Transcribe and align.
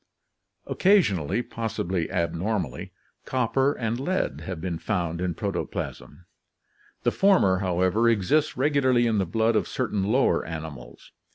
Occasionally, 0.65 1.43
possibly 1.43 2.09
abnormally, 2.09 2.91
copper 3.23 3.73
and 3.73 3.99
lead 3.99 4.41
have 4.47 4.59
been 4.59 4.79
found 4.79 5.21
in 5.21 5.35
protoplasm; 5.35 6.25
the 7.03 7.11
former, 7.11 7.59
however, 7.59 8.09
exists 8.09 8.57
regularly 8.57 9.05
in 9.05 9.19
the 9.19 9.27
blood 9.27 9.55
of 9.55 9.67
certain 9.67 10.01
lower 10.05 10.43
animals. 10.43 11.11